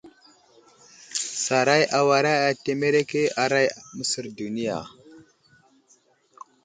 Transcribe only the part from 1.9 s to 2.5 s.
awara